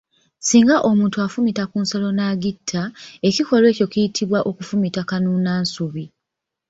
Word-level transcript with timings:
Singa 0.47 0.75
omuntu 0.89 1.17
afumita 1.25 1.63
ku 1.71 1.77
nsolo 1.83 2.07
n’atagitta, 2.13 2.81
ekikolwa 3.27 3.67
ekyo 3.71 3.85
kye 3.93 4.05
bayita 4.29 4.39
okufumita 4.49 5.01
kanuunansubi. 5.09 6.03